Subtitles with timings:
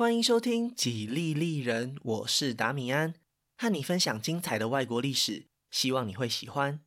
[0.00, 3.12] 欢迎收听《几利利人》，我是达米安，
[3.58, 6.80] 和你分享精彩的外国历史，希望你会喜欢。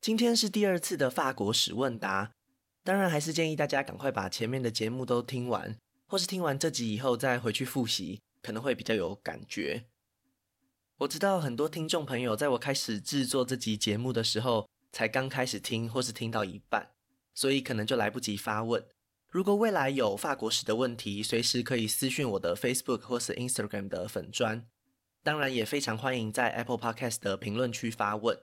[0.00, 2.32] 今天是第二次的法国史问答，
[2.82, 5.76] 当然还是建议大家赶快把前面的节目都听完，
[6.08, 9.84] 或是听完这集以后再回去复习，可能会比较有感觉。
[10.96, 16.90] 我知道很多听众朋友在我开始制作这集节目的时候，才刚开始听，或是听到一半，
[17.36, 18.84] 所以可能就来不及发问。
[19.30, 24.66] 如果未来有法国史的问题，随时可以私讯我的 Facebook 或是 Instagram 的粉专。
[25.22, 28.38] 当然，也非常欢迎在 Apple Podcast 的评论区发问。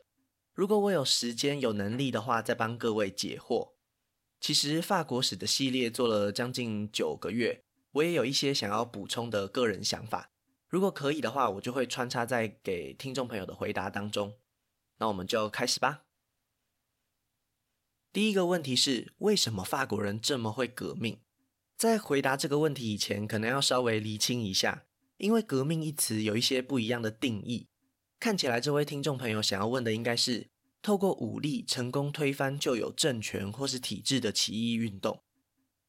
[0.54, 3.72] 如果我有时间、有能力的话，再帮各位解惑。
[4.40, 7.64] 其实法国史的系列做了将近九个月，
[7.94, 10.30] 我也有一些想要补充的个人想法。
[10.70, 14.36] 如果可以的话，我就会穿插在给听众朋友的回答当中。
[15.00, 16.04] 那我们就开始吧。
[18.16, 21.20] 第一个问题是，为什么法国人这么会革命？
[21.76, 24.86] 在回答这个问题以前，可能要稍微厘清一下，
[25.18, 27.68] 因为“革命”一词有一些不一样的定义。
[28.18, 30.48] 看起来，这位听众朋友想要问的应该是
[30.82, 35.22] 透过武力成功推翻旧有政权或是体制的起义运动。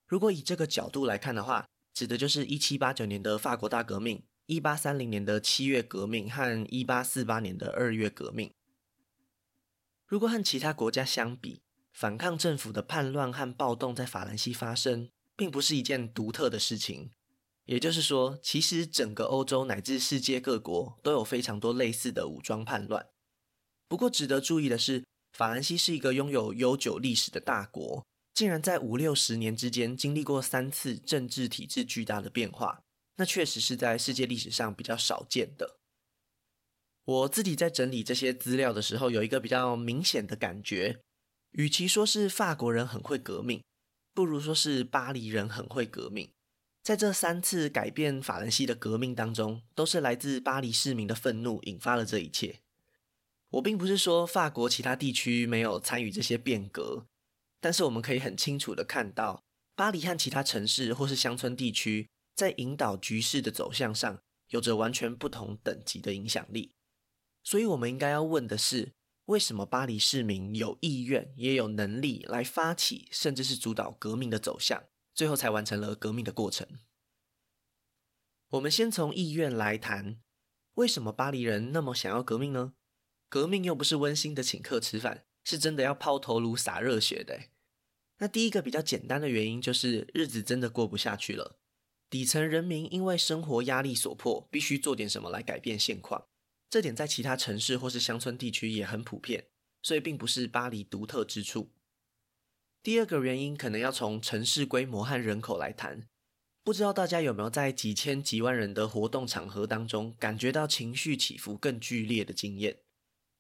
[0.08, 8.50] 如果以这个角度来看的话，指的就是一七八九年的法国大革命、一八三零年的七月革命和一八四八年的二月革命。
[10.04, 11.60] 如果和其他国家相比，
[11.96, 17.10] 反抗政府的叛乱和暴动在法兰西发生，并不是一件独特的事情。
[17.64, 23.06] 也就是说，其实整个欧洲乃至世界各国都有非常多类似的武装叛乱。
[23.88, 32.82] 不过，值得注意的是，法兰西是一个拥有悠久历史的大国，竟然在五六十年之间经历过三次政治体制巨大的变化，
[33.16, 35.78] 那确实是在世界历史上比较少见的。
[37.06, 41.00] 我自己在整理这些资料的时候，有一个比较明显的感觉。
[41.56, 43.62] 与其说是法国人很会革命，
[44.12, 46.30] 不如说是巴黎人很会革命。
[46.82, 52.60] 在这三次改变法兰西的革命当中，都是来自巴黎市民的愤怒引发了这一切。
[53.48, 57.06] 我并不是说法国其他地区没有参与这些变革，
[57.58, 59.42] 但是我们可以很清楚地看到，
[59.74, 66.72] 巴黎和其他城市或是乡村地区在引导局势的走向上，有着完全不同等级的影响力。
[67.42, 68.92] 所以，我们应该要问的是，
[69.26, 76.66] 为什么巴黎市民有意愿也有能力来发起，甚至是主导革命的走向，最后才完成了革命的过程？
[78.50, 80.20] 我们先从意愿来谈，
[80.74, 82.74] 为什么巴黎人那么想要革命呢？
[83.28, 87.48] 革命又不是温馨的请客吃饭，是真的要抛头颅洒热血的。
[88.18, 91.58] 那第一个比较简单的原因就是日子真的过不下去了，
[92.08, 96.28] 底层人民因为生活压力所迫，必须做点什么来改变现况。
[96.68, 99.46] 这点在其他城市或是乡村地区也很普遍，
[99.82, 101.70] 所以并不是巴黎独特之处。
[102.82, 106.08] 第二个原因可能要从城市规模和人口来谈。
[106.62, 112.78] 不知道大家有没有在几千几万人的活动场合当中，感觉到情绪起伏更剧烈的经验？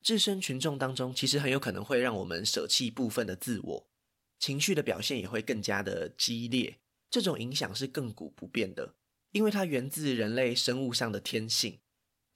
[0.00, 3.90] 置身群众当中，其实很有可能会让我们舍弃部分的自我，
[4.38, 6.78] 情绪的表现也会更加的激烈。
[7.10, 8.94] 这种影响是亘古不变的，
[9.32, 11.80] 因为它源自人类生物上的天性。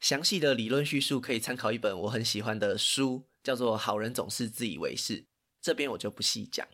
[0.01, 5.23] 详细的理论叙述可以参考一本我很喜欢的书，叫做《好人总是自以为是》。
[5.61, 6.67] 这边我就不细讲。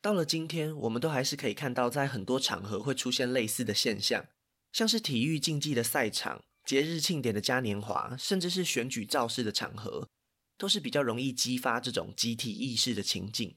[0.00, 4.26] 到了今天，我们都还是可以看到，在很多场合会出现类似的现象，
[4.72, 10.08] 像是体育竞技的赛场、节日庆典的嘉年华，甚至是选举造势的场合，
[10.56, 13.56] 都是比较容易激发这种集体意识的情境。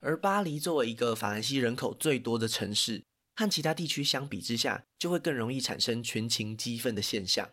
[0.00, 7.50] 而巴黎作为一个法兰西人口最多的城市，和其他地区相比之下，就会更容易产生群情激愤的现象。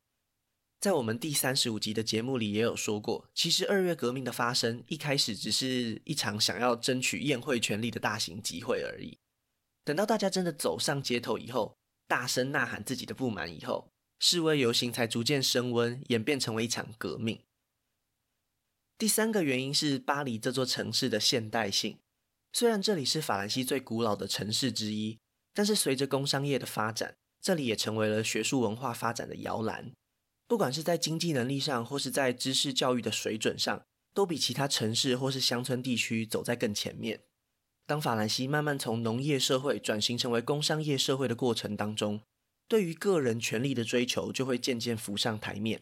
[0.80, 9.18] 在我们第三十五集的节目里也有说过，其实二月革命的发生一开始只是一场想要争取宴会权利的大型集会而已。
[9.84, 17.42] 等到大家真的走上街头以后，大声呐喊自己的不满以后，示威游行才逐渐升温，演变成为一场革命。
[18.98, 22.00] 第三个原因是巴黎这座城市的现代性，
[22.54, 25.20] 虽然这里是法兰西最古老的城市之一。
[25.60, 29.92] 但是随着工商业的发展，这里也成为了学术文化发展的摇篮。
[30.48, 33.84] 不管是在经济能力上，或是在知识教育的水准上，
[34.14, 37.24] 都比其他城市或是乡村地区走在更前面。
[37.86, 42.22] 当法兰西慢慢从农业社会转型成为工商业社会的过程当中，
[42.70, 45.82] 对于个人权利的追求就会渐渐浮上台面。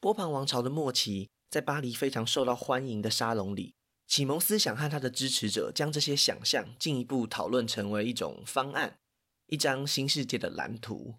[0.00, 3.74] 波旁王朝的末期，在巴黎非常受到欢迎的沙龙里。
[4.12, 8.98] 启蒙思想和他的支持者将这些想象进一步讨论成为一种方案，
[9.46, 11.14] 一张新世界的蓝图。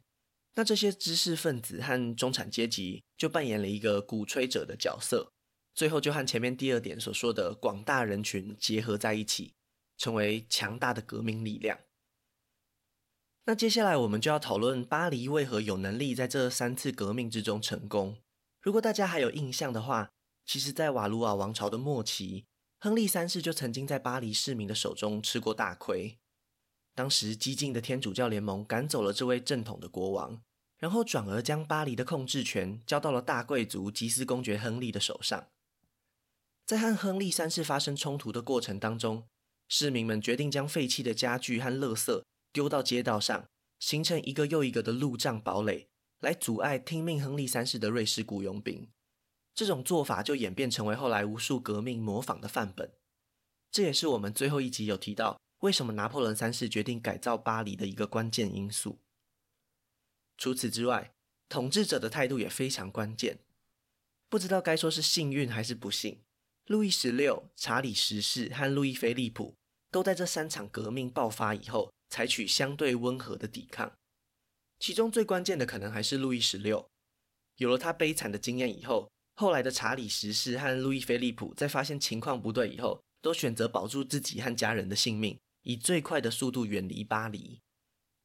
[0.53, 5.31] 那这些知识分子和中产阶级就扮演了一个鼓吹者的角色，
[5.73, 9.55] 最后就和前面第二点所说的广大人群结合在一起，
[9.97, 11.79] 成为强大的革命力量。
[13.45, 18.17] 那接下来我们就要讨论巴黎为何有能力在这三次革命之中成功。
[18.61, 20.11] 如果大家还有印象的话，
[20.45, 22.45] 其实，在瓦卢瓦王朝的末期，
[22.83, 26.17] 亨利三世就曾经在巴黎市民的手中吃过大亏。
[26.93, 30.41] 当时，激进的天主教联盟赶走了这位正统的国王，
[30.79, 35.47] 然后转而将巴黎的控制权交到了大贵族吉斯公爵亨利的手上。
[36.65, 39.23] 在和亨利三世发生冲突的过程当中，
[39.69, 42.21] 市民们决定将废弃的家具和垃圾
[42.51, 43.45] 丢到街道上，
[43.79, 45.87] 形成一个又一个的路障堡垒。
[46.19, 48.89] 来阻碍听命亨利三世的瑞士雇佣兵，
[49.55, 52.91] 这种做法就演变成为后来无数革命模仿的范本。
[53.71, 58.99] 这也是我们最后一集有提到，为什么拿破仑三世决定改造巴黎的一个关键因素。
[60.37, 61.13] 除此之外，
[61.47, 63.39] 统治者的态度也非常关键。
[64.29, 66.19] 不知道该说是幸运还是不幸，
[66.65, 69.55] 路易十六、查理十世和路易菲利普
[69.91, 73.91] 都在这三场革命爆发以后，采取相对温和的抵抗。
[74.79, 76.89] 其中最关键的可能还是路易十六，
[77.57, 87.61] 有了他悲惨的经验以后，后来的查理十世和路易菲利普在发现情况不对以后，都选择保住自己和家人的性命，以最快的速度远离巴黎。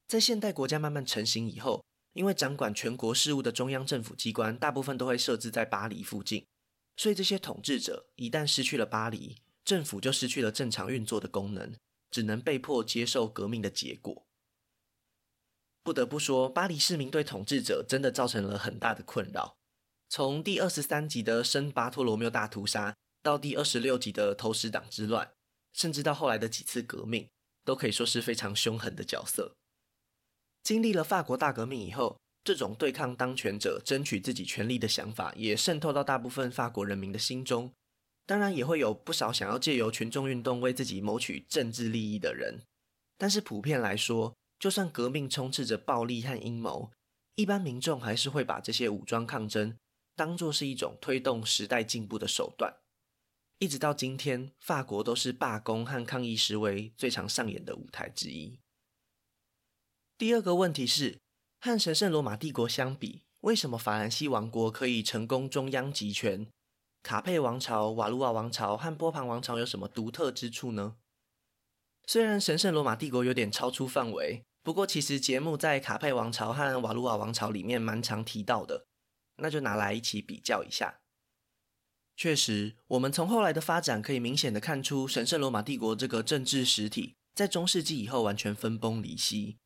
[0.06, 1.84] 在现代国家慢慢成型以后，
[2.14, 6.46] 因为掌管全国事务的中央政府机关大部分都会设置在巴黎附近，
[6.96, 11.74] 所以这些统治者一旦失去了巴黎，政府就失去了正常运作的功能，
[12.10, 14.26] 只能被迫接受革命的结果。
[15.82, 19.57] 不得不说，巴黎市民对统治者真的造成了很大的困扰。
[20.10, 25.30] 从第二十三集的圣巴托罗缪大屠杀，到第二十六集的投石党之乱，
[25.74, 27.28] 甚至到后来的几次革命，
[27.64, 29.54] 都可以说是非常凶狠的角色。
[30.62, 37.70] 经历了法国大革命以后，这种对抗当权者、争取自己权利的想法，也渗透到大部分法国人民的心中。
[38.24, 42.62] 当然，也会有不少想要借由群众运动为自己谋取政治利益的人。
[43.18, 46.90] 但是普遍来说，就算革命充斥着暴力和阴谋，
[47.34, 49.76] 一般民众还是会把这些武装抗争
[50.18, 52.74] 当作是一种推动时代进步的手段。
[53.60, 58.58] 一直到今天，法国都是罢工和抗议示威最常上演的舞台之一。
[60.16, 61.20] 第二个问题是，
[61.60, 66.48] 和神圣罗马帝国相比，为什么法兰西王国可以成功中央集权？
[67.04, 70.96] 卡佩王朝、瓦卢瓦王朝和波旁王朝有什么独特之处呢？
[72.06, 74.42] 虽然神圣罗马帝国有点超出范围。
[74.64, 78.84] 不过，其实节目在卡佩王朝和瓦卢瓦王朝里面蛮常提到的，
[79.38, 81.00] 那就拿来一起比较一下。
[82.16, 89.58] 确实，我们从后来的发展可以明显的看出，神圣罗马帝国这个政治实体在中世纪以后完全分崩离析。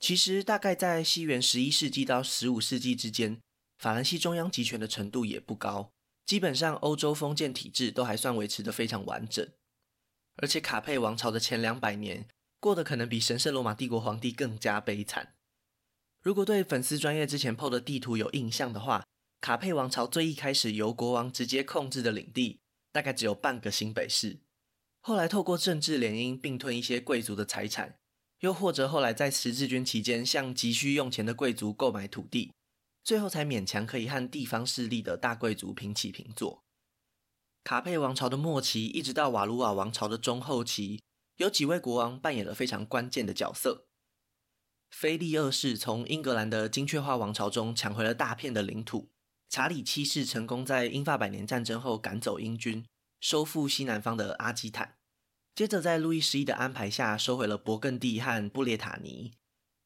[0.00, 3.40] 其实，大概在西元十一世纪到十五世纪之间，
[3.78, 5.92] 法兰西中央集权的程度也不高，
[6.26, 9.46] 基本上欧洲封建体制都还算维持得非常完整，
[10.36, 12.26] 而且卡佩王朝的前两百年。
[12.60, 15.34] 过得可能比神圣罗马帝国皇帝更加悲惨。
[16.24, 19.04] 如果对粉丝专业之前 PO 的地图有印象的话，
[19.42, 22.60] 卡佩王朝最一开始由国王直接控制的领地，
[22.90, 24.38] 大概只有半个新北市。
[25.02, 27.98] 后来透过政治联姻并吞一些贵族的财产，
[28.40, 32.54] 又或者后来在十字军期间向急需用钱的贵族购买土地，
[33.02, 36.64] 最后才勉强可以和地方势力的大贵族平起平坐。
[37.64, 41.02] 卡佩王朝的末期，一直到瓦卢瓦王朝的中后期。
[41.36, 43.88] 有几位国王扮演了非常关键的角色。
[44.96, 49.10] 菲利二世从英格兰的金雀化王朝中抢回了大片的领土。
[49.50, 52.86] 查理七世成功在英法百年战争后赶走英军，
[53.20, 54.96] 收复西南方的阿基坦。
[55.52, 59.32] 接着在路易十一的安排下，收回了勃艮第和布列塔尼。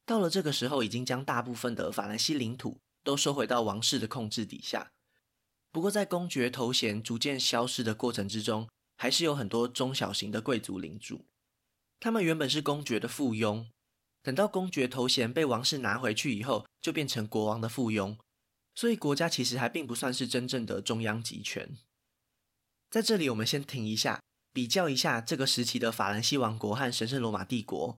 [0.04, 4.92] 到了这个时候，已经将大部分的法兰西领土都收回到王室的控制底下。
[5.72, 11.24] 不过，在公爵头衔逐渐消失的过程之中，还是有很多中小型的贵族领主。
[11.98, 13.66] 他们原本是公爵的附庸，
[14.28, 18.18] 等到公爵头衔被王室拿回去以后，就变成国王的附庸，
[18.74, 21.78] 所以国家其实还并不算是真正的中央集权。
[22.90, 24.20] 在这里，我们先停一下，
[24.52, 27.96] 比较一下这个时期的法兰西王国和神圣罗马帝国，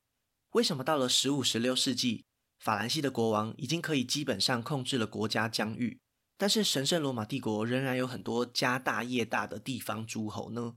[0.52, 2.25] 为什么到了十五、十六世纪，
[2.60, 5.99] 法兰西的国王已经可以基本上控制了国家疆域，
[6.38, 10.76] 但是神圣罗马帝国仍然有很多家大业大的地方诸侯呢？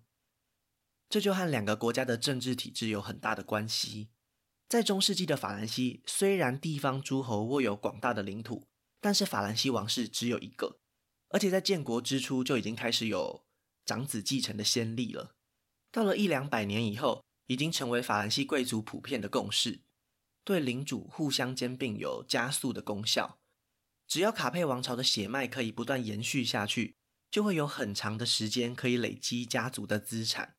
[1.10, 4.10] 这就和两个国家的政治体制有很大的关系。
[4.74, 8.66] 在中世纪的法兰西，虽然地方诸侯握有广大的领土，
[9.00, 10.80] 但是法兰西王室只有一个，
[11.30, 13.46] 而且在建国之初就已经开始有
[13.86, 15.36] 长子继承的先例了。
[15.92, 19.82] 到了一两百年以后，已经成为法兰西贵族普遍的共识，
[20.44, 23.38] 对领主互相兼并有加速的功效。
[24.08, 26.96] 只要卡佩王朝的血脉可以不断延续下去，
[27.30, 30.56] 就会有很长的时间可以累积家族的资产。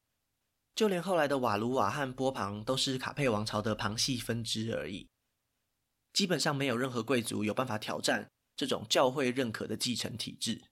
[0.75, 5.09] 就连后来的瓦卢瓦和波旁都是卡佩王朝的旁系分支而已。
[6.13, 10.63] 基本上没有任何贵族有办法挑战这种教会认可的继承体制。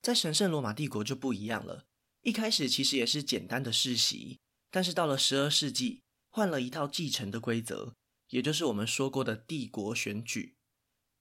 [0.00, 1.84] 在神圣罗马帝国就不一样了，
[2.22, 4.38] 一开始其实也是简单的世袭，
[4.70, 7.94] 但是到了十二世纪，换了一套继承的规则，
[8.28, 10.56] 也就是我们说过的帝国选举。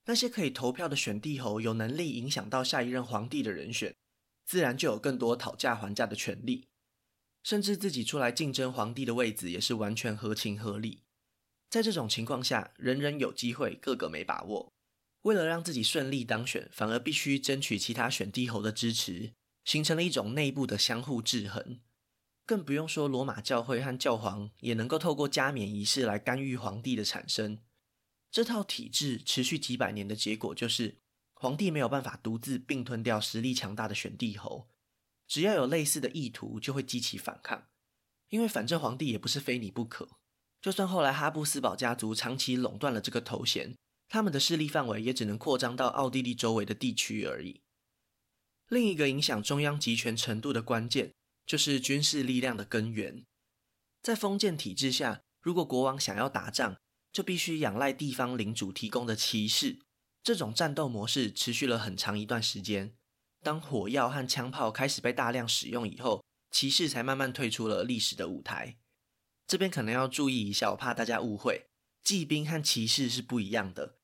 [0.05, 3.95] 那些可以投票的选帝侯，有能力影响到下一任皇帝的人选，
[4.45, 6.66] 自然就有更多讨价还价的权利，
[7.47, 11.03] 甚至自己出来竞争皇帝的位子，也是完全合情合理。
[11.69, 14.73] 在这种情况下，人人有机会，个个没把握。
[15.21, 19.31] 为了让自己顺利当选，反而必须争取其他选帝侯的支持，
[19.63, 21.79] 形成了一种内部的相互制衡。
[22.45, 27.59] 更不用说罗马教会和教皇也能够透过加冕仪式来干预皇帝的产生。
[28.29, 30.97] 这套体制持续几百年的结果，就是
[31.33, 34.67] 皇帝没有办法独自并吞掉实力强大的选帝侯，
[35.27, 37.67] 只要有类似的意图，就会激起反抗。
[38.29, 40.09] 因为反正皇帝也不是非你不可，
[40.61, 43.75] 就算后来哈布斯堡家族长期垄断了这个头衔。
[44.09, 47.59] 他们的势力范围也只能扩张到奥地利周围的地区而已。
[48.69, 51.11] 另一个影响中央集权程度的关键，
[51.45, 53.25] 就是军事力量的根源。
[54.01, 56.77] 在封建体制下，如果国王想要打仗，
[57.11, 59.79] 就必须仰赖地方领主提供的骑士。
[60.23, 62.93] 这种战斗模式持续了很长一段时间。
[63.47, 68.75] 当火药和枪炮开始被大量使用以后，骑士才慢慢退出了历史的舞台。
[69.47, 71.67] 这边可能要注意一下，我怕大家误会，
[72.03, 73.99] 骑兵和骑士是不一样的。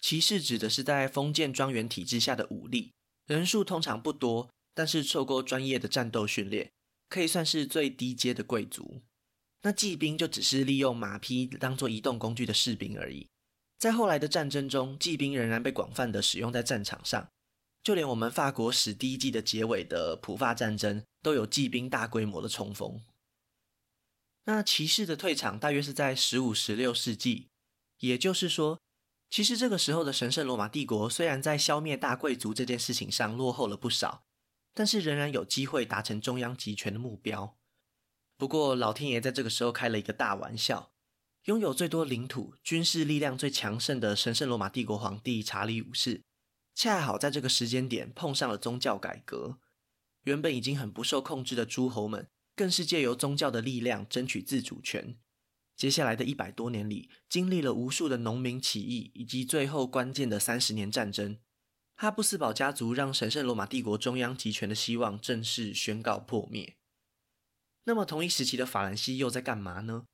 [0.00, 2.94] 骑士指的是在封建庄园体制下的武力，
[3.26, 6.72] 人数通常不多，但是受过专业的战斗训练，
[7.10, 9.02] 可以算是最低阶的贵族。
[9.60, 13.28] 那骑兵就只是利用马匹当做移动工具的士兵而已。
[13.78, 17.28] 在后来的战争中，骑兵仍然被广泛的使用在战场上，
[17.86, 23.00] 就连我们法国史第一季的结尾的普法战争，都有骑兵大规模的冲锋。
[24.46, 27.46] 那骑士的退场大约是在十五、十六世纪，
[28.00, 28.80] 也就是说。
[29.30, 34.24] 其实这个时候的神圣罗马帝国虽然在消灭大贵族这件事情上落后了不少，
[34.74, 37.56] 但是仍然有机会达成中央集权的目标。
[38.36, 40.90] 不过老天爷在这个时候开了一个大玩笑，
[41.44, 46.22] 拥有最多领土、军事力量最强盛的神圣罗马帝国皇帝查理五世，
[46.76, 49.58] 恰好在这个时间点碰上了宗教改革。
[50.24, 55.16] 原本已经很不受控制的诸侯们，更是借由宗教的力量争取自主权。
[55.74, 61.38] 接下来的一百多年里，经历了无数的农民起义，以及最后关键的三十年战争。
[61.94, 66.76] 哈布斯堡家族让神圣罗马帝国中央集权的希望正式宣告破灭。
[67.84, 70.04] 那么，同一时期的法兰西又在干嘛呢？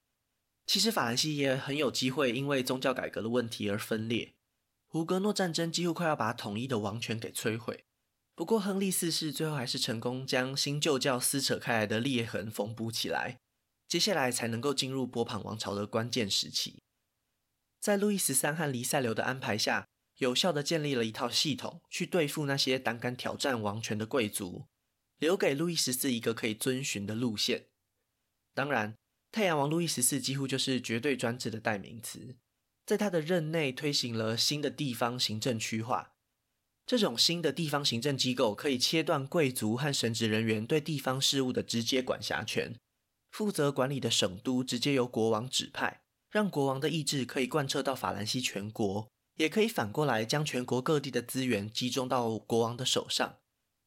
[0.66, 4.34] 其实，法兰西也很有机会因为宗教改革的问题而分裂。
[4.92, 7.86] 胡格诺战争几乎快要把统一的王权给摧毁。
[8.34, 13.38] 不过，亨利四世最后还是成功将新旧教撕扯开来的裂痕缝补起来。
[13.88, 16.82] 接下来才能够进入波旁王朝的关键时期，
[17.80, 19.86] 在路易十三和黎塞留的安排下，
[20.18, 24.66] 有效地建立了一套系统，去对付那些胆敢挑战王权的贵族，
[25.16, 27.68] 留给路易十四一个可以遵循的路线。
[28.52, 28.94] 当然，
[29.30, 32.36] 太阳王路易十四几乎就是绝对专制的代名词，
[32.84, 36.12] 在他的任内推行了新的地方行政区划。
[36.84, 42.74] 这种新的地方行政机构可以切断贵族和神职人员对地方事务的直接管辖权。
[43.30, 53.38] 负责管理的省都直接由国王指派，让国王的意志可以贯彻到法兰西全国，也可以反过来将全国各地的资源集中到国王的手上。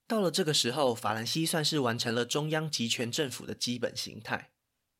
[0.07, 4.51] 到了这个时候，法兰西算是完成了中央集权政府的基本形态。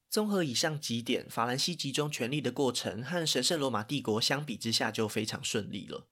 [0.09, 6.07] 综合以上几点，法兰西集中权力的过程和神圣罗马帝国相比之下就非常顺利了。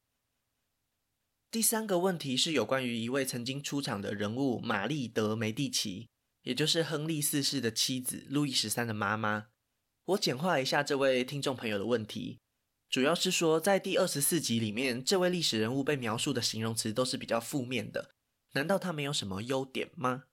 [1.51, 6.09] 第三个问题是有关于一位曾经出场的人物玛丽德梅蒂奇。
[6.43, 9.47] 也就是亨利四世的妻子，路易十三的妈妈。
[10.03, 12.41] 我简化一下这位听众朋友的问题，
[12.89, 18.11] 主要是说，在第二十四集里面，这位历史人物被描述的形容词都是比较负面的。
[18.55, 20.25] 难道他没有什么优点吗？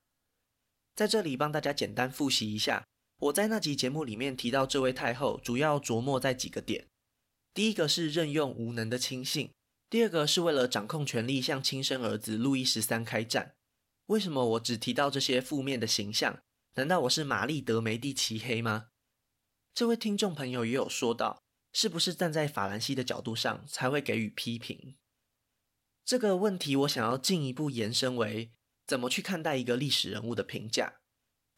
[0.96, 2.84] 在这里帮大家简单复习一下，
[3.20, 6.88] 我在那集节目里面提到这位太后，主要琢磨在几个点。
[7.52, 9.50] 第一个是任用无能的亲信，
[9.90, 13.54] 第二个是为了掌控权力，向亲生儿子路易十三开战。
[14.06, 16.40] 为什么我只提到这些负面的形象？
[16.76, 18.88] 难道我是玛丽德梅蒂奇黑吗？
[19.74, 21.42] 这位听众朋友也有说到，
[21.74, 24.96] 是不是站在法兰西的角度上才会给予批评？
[26.06, 28.50] 这个问题我想要进一步延伸为，
[28.86, 31.00] 怎么去看待一个历史人物的评价？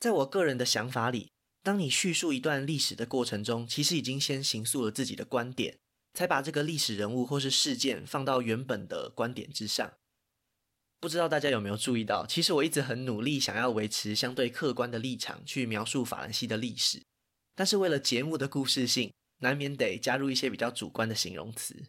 [0.01, 1.32] 在我个人的想法里，
[1.63, 5.79] 当你叙述一段历史的过程中，其实已经先形塑了自己的观点，
[6.13, 9.93] 才把这个历史人物或是事件放到原本的观点之上。
[10.99, 17.03] 不知道大家有没有注意到，其实我一直很努力想要维持相对客观的立场去描述法兰西的历史，
[17.55, 21.85] 但是为了节目的故事性，难免得加入一些比较主观的形容词。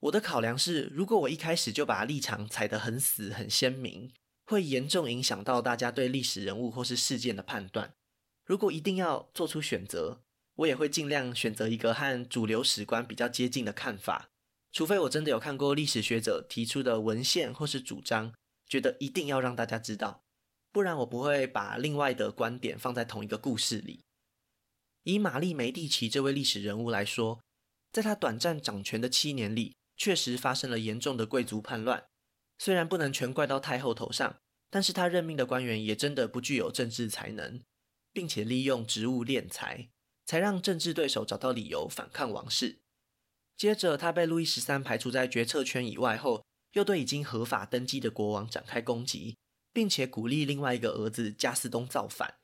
[0.00, 4.12] 我的考量是，如果我一开始就把立场踩得很死、很鲜明，
[4.46, 7.94] 会严重影响到大家对历史人物或是事件的判断。
[8.50, 10.22] 如果一定要做出选择，
[10.56, 14.28] 我也会尽量选择一个和主流史观比较接近的看法，
[14.72, 18.34] 除非我真的有看过历史学者提出的文献或是主张，
[18.66, 20.24] 觉得一定要让大家知道，
[20.72, 24.00] 不然我不会把另外的观点放在同一个故事里。
[25.04, 27.40] 以玛丽梅蒂奇这位历史人物来说，
[27.92, 32.02] 在他短暂掌权的七年里，确实发生了严重的贵族叛乱。
[32.58, 37.60] 虽然不能全怪到太后头上，但是他任命的官员也真的不具有政治才能，
[38.12, 39.90] 并且利用职务敛财。
[40.30, 42.78] 才让政治对手找到理由反抗王室。
[43.56, 49.36] 接着，他被路易十三排除在决策圈以外后，又对已经合法登基的国王展开攻击，
[49.72, 52.36] 并且鼓励另外一个儿子加斯东造反。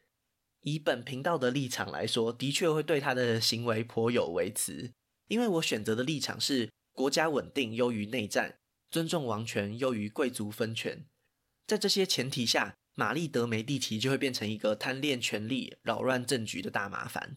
[0.62, 4.90] 以本频道的立场来说，的确会对他的行为颇有微词，
[5.28, 8.58] 因为我选择的立场是国家稳定优于内战，
[8.90, 11.06] 尊重王权优于贵族分权。
[11.68, 17.36] 在这些前提下，玛丽德梅蒂奇就会变成一个贪恋权力、扰乱政局的大麻烦。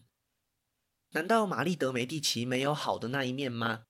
[1.10, 3.84] 难道玛丽德梅蒂奇没有好的那一面吗？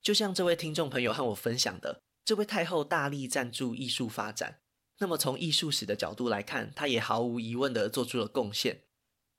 [0.00, 4.60] 就像这位听众朋友和我分享的，这位太后大力赞助艺术发展，
[4.98, 8.84] 那么从艺术史的角度来看，她也毫无疑问地做出了贡献。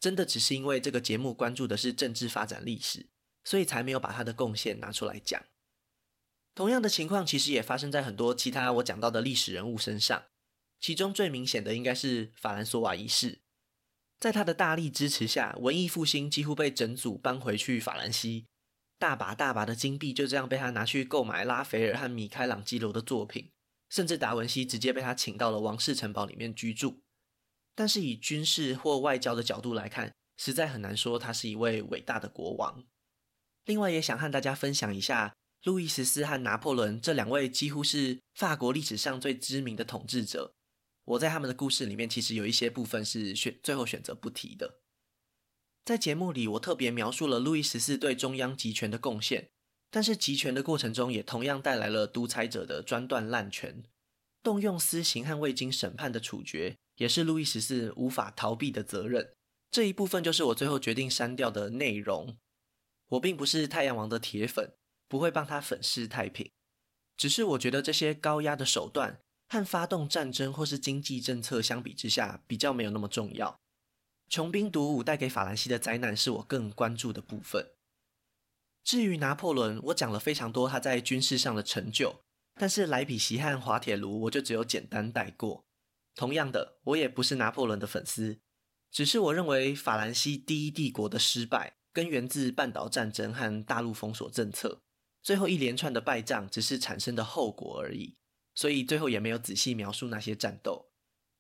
[0.02, 3.08] 真的只是因为这个节目关注的是政治发展历史，
[3.46, 5.42] 所以才没有把她的贡献拿出来讲。
[6.54, 10.26] 同样的情况其实也发生在很多其他我讲到的历史人物身上，
[10.84, 13.40] 其中最明显的应该是法兰索瓦一世。
[14.20, 18.48] 在他的大力支持下，文艺复兴几乎被整组搬回去法兰西，
[19.00, 23.50] 大把大把的金币就这样被他拿去购买拉斐尔和米开朗基罗的作品，
[23.90, 27.02] 甚至达文西直接被他请到了王室城堡里面居住。
[27.74, 32.84] 但是以军事或外交的角度来看，实在很难说他是一位伟大的国王。
[33.64, 40.54] 另外，也想和大家分享一下，路易十四和拿破仑这两位几乎是法国历史上最知名的统治者。
[41.06, 44.80] 我在他们的故事里面，其实有一些部分是选最后选择不提的。
[45.84, 49.50] 在节目里，我特别描述了路易十四对中央集权的贡献，
[49.92, 53.84] 但是集权的过程中，也同样带来了独裁者的专断滥权，
[54.42, 59.34] 动用私刑和未经审判的处决，也是路易十四无法逃避的责任。
[59.70, 62.38] 这一部分就是我最后决定删掉的内容。
[63.10, 64.76] 我并不是太阳王的铁粉，
[65.10, 66.50] 不会帮他粉饰太平，
[67.18, 69.23] 只是我觉得这些高压的手段。
[69.54, 73.60] 和发动战争或是经济政策相比之下，比较没有那么重要。
[74.28, 77.68] 穷兵黩武带给法兰西的灾难是我更关注的部分。
[78.84, 82.22] 至于拿破仑，我讲了非常多他在军事上的成就，
[82.56, 85.64] 但是莱比锡和滑铁卢我就只有简单带过。
[86.16, 88.40] 同样的，我也不是拿破仑的粉丝，
[88.90, 94.82] 只是我认为法兰西第一帝国的失败根源自半岛战争和大陆封锁政策，
[95.22, 98.16] 最后一连串的败仗只是产生的后果而已。
[98.56, 100.90] 所以最后也没有仔细描述那些战斗。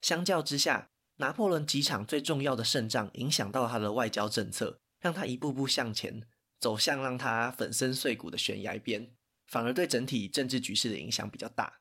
[0.01, 6.27] 相较之下，拿破仑几场最重要的胜仗影响到他的外交政策，让他一步步向前，
[6.59, 9.13] 走向让他粉身碎骨的悬崖边，
[9.47, 11.79] 反而对整体政治局势的影响比较大。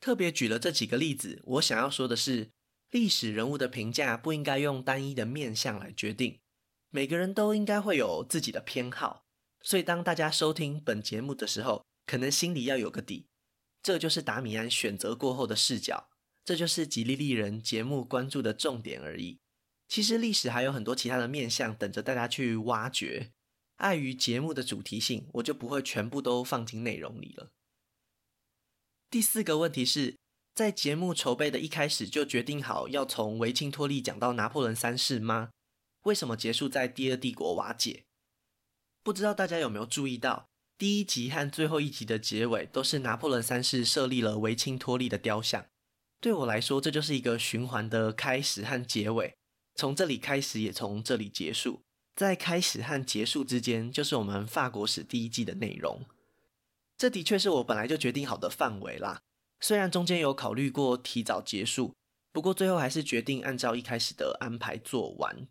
[0.00, 2.50] 特别举了这几个例子，我想要说的是，
[2.90, 6.38] 历史人物的评价不应该用单一的面相来决定，
[6.90, 9.24] 每个人都应该会有自己的偏好。
[9.60, 13.26] 所以当大家收听本节目的时候，可能心里要有个底。
[13.88, 16.10] 这就是达米安选择过后的视角，
[16.44, 19.40] 这就是吉利利人节目关注的重点而已。
[19.88, 23.32] 其实历史还有很多其他的面向等着大家去挖掘，
[23.76, 27.50] 碍于节目的主题性，我就不会全部都放进内容里了。
[29.08, 30.18] 第四个问题是，
[30.54, 35.48] 在节目筹备的一开始就决定好要从维钦托利讲到拿破仑三世吗？
[36.02, 38.04] 为什么结束在第二帝国瓦解？
[39.02, 40.47] 不知道大家有没有注意到？
[40.78, 45.66] 第一集和最后一集的结尾都是拿破仑三世设立了维钦托利的雕像。
[46.20, 49.34] 对我来说，这就是一个循环的开始和结尾，
[49.74, 51.80] 从这里开始，也从这里结束。
[52.14, 56.04] 在开始和结束之间，就是我们法国史第一季的内容。
[56.96, 59.20] 这的确是我本来就决定好的范围啦。
[59.60, 61.92] 虽然中间有考虑过提早结束，
[62.32, 65.48] 不过最后还是决定按照一开始的安排做完。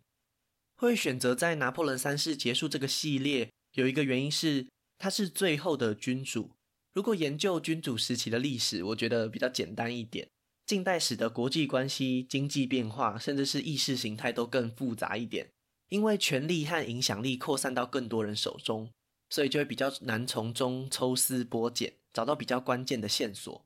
[0.76, 4.66] 会选择在拿破仑三世结束这个系列，有一个原因是，
[4.98, 6.50] 他是最后的君主。
[6.92, 10.28] 如果研究君主时期的历史，我觉得比较简单一点。
[10.66, 15.48] 近代史的国际关系、经济变化，甚至是意识形态都更复杂一点。
[15.88, 18.90] 因为权力和影响力扩散到更多人手中，
[19.30, 23.64] 所以就会比较难从中抽丝剥茧，找到比较关键的线索。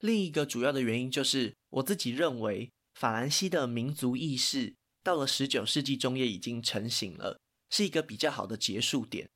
[0.00, 7.38] 另一个主要的原因就是，我自己认为法兰西的民族意识到了十九世纪中叶已经成型了。
[7.68, 9.30] 是一个比较好的结束点。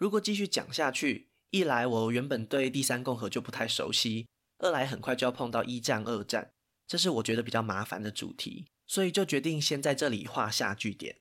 [0.00, 6.52] 如果继续讲下去，一来我原本对第三共和就不太熟悉，二来很快就要碰到一战、二战，
[6.86, 11.18] 这是我觉得比较麻烦的主题，所以就决定先在这里画下句点。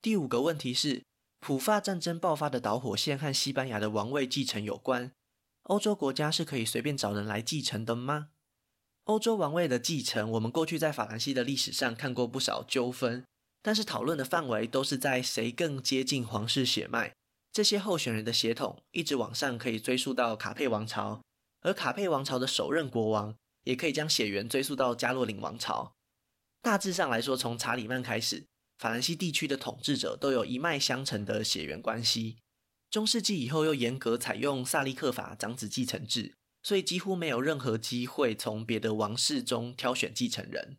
[0.00, 1.04] 第五个问题是，
[1.38, 5.12] 普法战争爆发的导火线和西班牙的王位继承有关。
[5.64, 8.30] 欧洲国家是可以随便找人来继承的吗？
[9.04, 13.22] 欧洲王位的继承，我们过去在法兰西的历史上看过不少纠纷，
[13.60, 17.12] 但是讨论的范围都是在谁更接近皇室血脉。
[17.52, 21.22] 这些候选人的血统一直往上，可以追溯到卡佩王朝，
[21.60, 23.34] 而卡佩王朝的首任国王
[23.64, 25.94] 也可以将血缘追溯到加洛林王朝。
[26.62, 28.46] 大致上来说，从查理曼开始，
[28.78, 32.38] 法兰西地区的统治者都有一脉相承的血缘关系。
[32.90, 40.78] 中世纪以后又严格采用萨利克法长子继承制，所以几乎没有任何机会从别的王室中挑选继承人。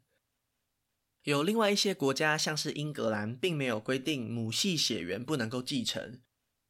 [1.23, 6.21] 有另外一些国家，像是英格兰，并没有规定母系血缘不能够继承，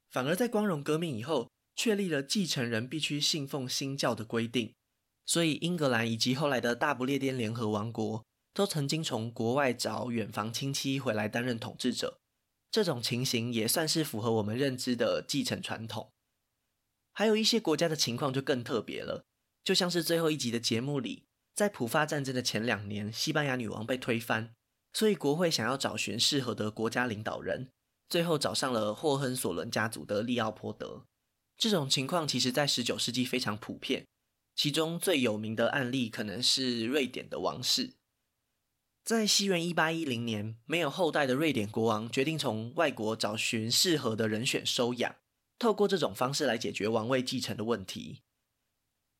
[0.09, 4.73] 反而在光荣革命以后确立了继承人必须信奉新教的规定。
[5.25, 12.19] 所以英格兰以及后来的大不列颠联合王国都曾经从国外找远房亲戚回来担任统治者。
[12.71, 16.11] 这种情形也算是符合我们认知的继承传统。
[17.11, 19.23] 还有一些国家的情况就更特别了，
[19.63, 24.53] 就像是最后一集的节目里，在普法战争的前两年，西班牙女王被推翻，
[24.93, 27.69] 所以国会想要找寻适合的国家领导人，
[28.09, 31.05] 最后找上了霍亨索伦家族的利奥波德。
[31.57, 34.07] 这种情况其实在十九世纪非常普遍，
[34.55, 37.93] 其中最有名的案例可能是瑞典的王室。
[39.03, 45.15] 在西元一八一零年，没有后代的瑞典国王决定从外国找寻适合的人选收养，
[45.57, 48.21] 透过这种方式来解决王位继承的问题。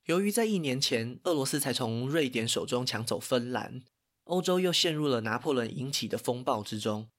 [0.06, 3.84] 由于在一年前，俄罗斯才从瑞典手中抢走芬兰，
[4.25, 7.10] 欧洲又陷入了拿破仑引起的风暴之中。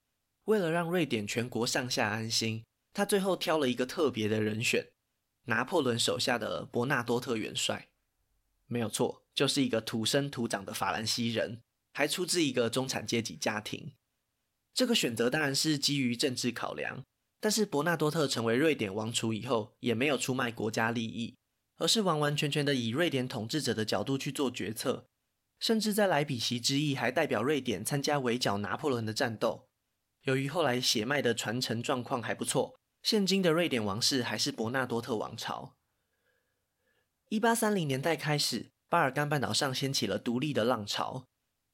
[0.44, 4.88] 为了让瑞典全国上下安心，他最后挑了一个特别的人选——
[5.46, 7.88] 拿破仑手下的伯纳多特元帅。
[8.66, 11.61] 没有错，就是一个土生土长的法兰西人。
[11.92, 13.92] 还出自一个中产阶级家庭，
[14.72, 17.05] 这个选择当然是基于政治考量。
[17.40, 21.37] 但是伯纳多特成为瑞典王储以后，也没有出卖国家利益，
[21.79, 25.09] 而是完完全全的以瑞典统治者的角度去做决策，
[25.59, 29.68] 甚至在莱比锡之役还代表瑞典参加围剿拿破仑的战斗。
[30.22, 35.76] 由于后来血脉的传承状况还不错，现今的瑞典王室还是伯纳多特王朝。
[37.28, 41.26] 一八三零年代开始，巴尔干半岛上掀起了独立的浪潮。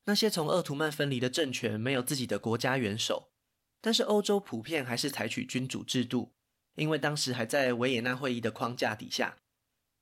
[0.04, 3.32] 那些从鄂图曼分离的政权没有自己的国家元首，
[3.80, 6.32] 但是欧洲普遍还是采取君主制度，
[6.76, 9.38] 因为当时还在维也纳会议的框架底下，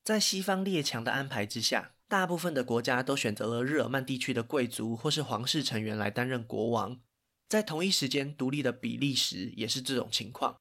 [0.02, 7.00] 在西方列强的安排之下，大部分的国家都选择了日耳曼地区的贵族或是皇室成员来担任国王。
[7.48, 10.56] 在同一时间，独立的比利时也是这种情况，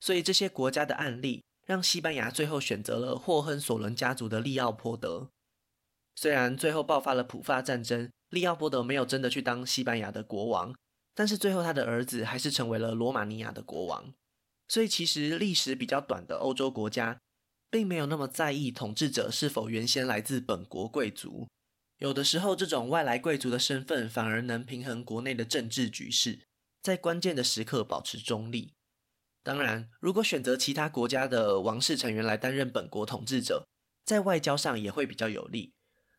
[0.00, 5.28] 所以这些国家的案例让西班牙最后选择了霍亨索伦家族的利奥波德。
[6.16, 8.10] 虽然最后爆发了普法战争。
[8.30, 10.74] 利奥波德没有真的去当西班牙的国王，
[11.14, 14.12] 但是最后他的儿子还是成为了罗马尼亚的国王。
[14.66, 17.20] 所以其实历史比较短的欧洲国家，
[17.70, 21.46] 并没有那么在意统治者是否原先来自本国贵族。
[22.04, 26.40] 有的时候，这种外来贵族的身份反而能平衡国内的政治局势，
[26.82, 28.74] 在关键的时刻保持中立。
[29.42, 33.66] 当然，如果选择其他国家的王室成员来担任本国统治者，
[34.04, 35.72] 在外交上也会比较有利。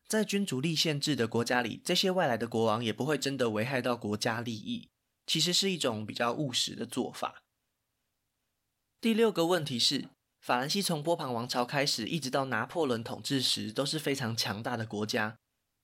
[0.08, 4.88] 在君主立宪制的国家里，这些外来的国王也不会真的危害到国家利益，
[5.24, 7.44] 其实是一种比较务实的做法。
[9.00, 10.08] 第六个问题是，
[10.40, 15.36] 法兰西从波旁王朝开始，一直到拿破仑统治时都是非常强大的国家，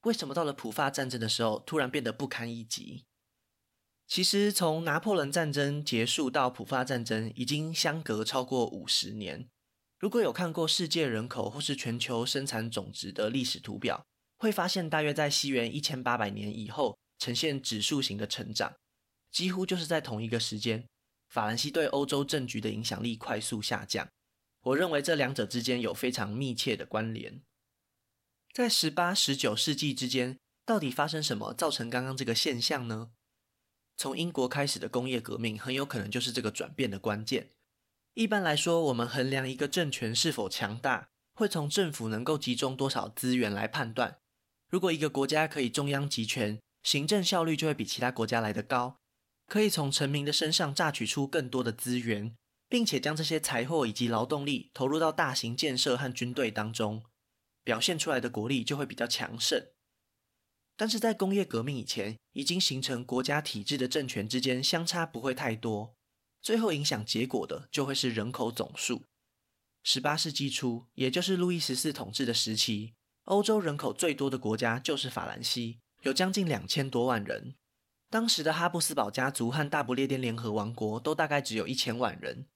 [0.03, 3.05] 为什么到了普法战争的时候突然变得不堪一击？
[4.07, 9.49] 其实从拿破仑战争结束到普法战争已经相隔超过五十年。
[9.99, 14.05] 如果有看过世界人口或是全球生产总值的历史图表，
[14.37, 18.75] 会发现，大约在西元一千八百年以后，呈现指数型的成长，
[19.31, 20.85] 几乎就是在同一个时间，
[21.29, 24.09] 法兰西对欧洲政局的影响力快速下降。
[24.63, 27.41] 我认为这两者之间有非常密切的关联。
[28.53, 33.13] 在十八、十九世纪之间，到底发生什么造成刚刚这个现象呢？
[33.97, 37.49] 从英国开始的工业革命，很有可能就是这个转变的关键。
[38.13, 44.19] 一般来说，我们衡量一个政权是否强大，会从政府能够集中多少资源来判断。
[44.69, 48.97] 如果一个国家可以中央集权，行政效率就会比其他国家来得高，
[49.47, 52.35] 可以从臣民的身上榨取出更多的资源，
[52.69, 57.03] 并且将这些财货以及劳动力投入到大型建设和军队当中，
[57.65, 59.69] 表现出来的国力就会比较强盛。
[60.77, 65.95] 但是在工业革命以前，已经形成国家体制的政权之间相差不会太多，
[66.41, 69.05] 最后影响结果的就会是人口总数。
[69.83, 72.95] 十八世纪初，也就是路易十四统治的时期，
[73.25, 77.55] 欧洲人口最多的国家就是法兰西，有将近两千多万人。
[78.09, 82.47] 当时的哈布斯堡家族和大不列颠联合王国都大概只有一千万人。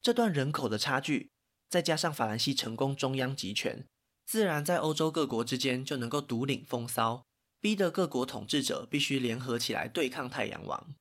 [0.00, 1.30] 这段人口的差距，
[1.68, 3.86] 再加上法兰西成功中央集权，
[4.24, 7.24] 自然在欧洲各国之间就能够独领风骚，
[7.60, 10.94] 逼得各国统治者必须联合起来对抗太阳王。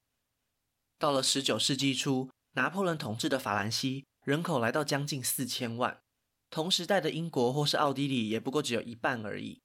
[0.99, 5.99] 到了十九世纪初，拿破仑统治的法兰西人口来到将近四千万，
[6.49, 9.62] 同时代的英国或是奥地利也不过只有一半而已。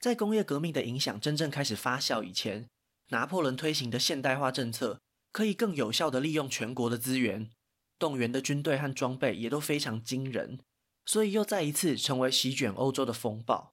[0.00, 2.68] 在工业革命的影响真正开始发酵以前，
[3.08, 5.00] 拿破仑推行的现代化政策
[5.32, 7.50] 可以更有效地利用全国的资源，
[7.98, 10.60] 动员的军队和装备也都非常惊人，
[11.08, 13.72] 所以又再一次成为席卷欧洲的风暴。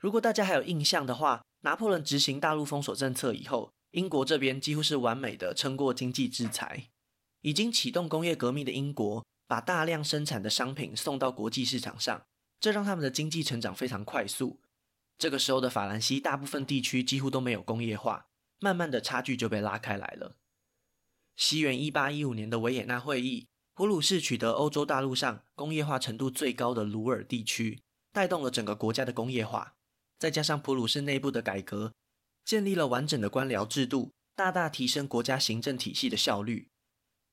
[0.00, 6.90] 如果大家还有印象的话，拿破仑执行大陆封锁政策以后，英国这边几乎是完美的撑过经济制裁。
[7.42, 12.26] 已经启动工业革命的英国，把大量生产的商品送到国际市场上，
[12.58, 14.58] 这让他们的经济成长非常快速。
[15.16, 18.26] 这个时候的法兰西大部分地区几乎都没有工业化，
[18.58, 20.34] 慢慢的差距就被拉开来了。
[21.36, 27.80] 西元一八一五年的维也纳会议，普鲁士取得欧洲大陆上工业化程度最高的鲁尔地区，
[28.12, 29.74] 带动了整个国家的工业化。
[30.16, 31.92] 再加上普鲁士内部的改革，
[32.44, 36.68] 建立了完整的官僚制度，大大提升国家行政体系的效率。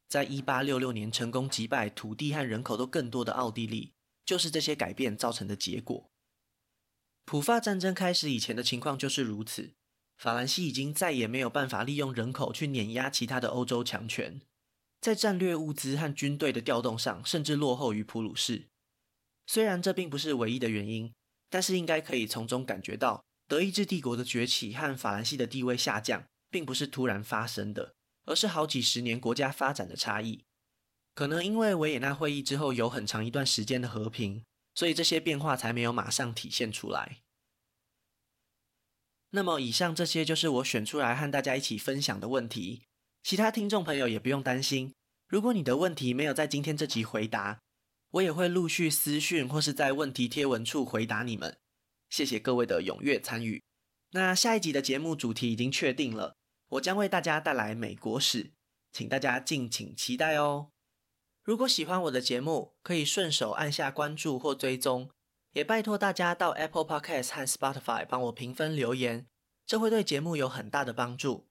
[0.10, 3.93] 在一八六六年成功击败土地和人口都更多的奥地利，
[4.25, 6.10] 就是这些改变造成的结果。
[7.23, 9.73] 普法战争开始以前的情况就是如此，
[10.17, 14.41] 法兰西已经再也没有办法利用人口去碾压其他的欧洲强权，
[15.01, 18.69] 在战略物资和军队的调动上，甚至落后于普鲁士。
[19.47, 21.11] 虽然这并不是唯一的原因，
[21.49, 27.95] 但是应该可以从中感觉到，德意志帝国的崛起和法兰西的地位下降，并不是突然发生的。
[28.25, 30.45] 而是好几十年国家发展的差异，
[31.15, 34.43] 可能因为维也纳会议之后有很长一段时间的和平，
[34.75, 37.23] 所以这些变化才没有马上体现出来。
[39.31, 42.83] 那么，以上这些就是我选出来和大家一起分享的问题，
[43.23, 44.93] 其他听众朋友也不用担心，
[45.27, 47.62] 如果你的问题没有在今天这集回答，
[48.12, 51.57] 我也会陆续私讯或是在问题贴文处回答你们。
[52.10, 53.63] 谢谢各位的踊跃参与。
[54.12, 56.36] 那下一集的节目主题已经确定了。
[56.69, 58.51] 我将为大家带来美国史，
[58.91, 60.71] 请大家敬请期待哦。
[61.43, 65.10] 如果喜欢我的节目，可以顺手按下关注或追踪，
[65.53, 69.27] 也拜托大家到 Apple Podcast 和 Spotify 帮我评分留言，
[69.65, 71.50] 这会对节目有很大的帮助。